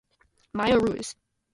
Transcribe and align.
Maya 0.53 0.79
Ruiz 0.81 1.13